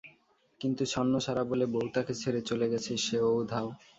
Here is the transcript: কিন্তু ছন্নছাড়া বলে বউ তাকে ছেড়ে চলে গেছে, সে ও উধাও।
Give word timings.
কিন্তু 0.61 0.83
ছন্নছাড়া 0.85 1.43
বলে 1.43 1.65
বউ 1.73 1.85
তাকে 1.95 2.13
ছেড়ে 2.21 2.41
চলে 2.49 2.65
গেছে, 2.73 2.91
সে 2.97 3.17
ও 3.21 3.39
উধাও। 3.41 3.67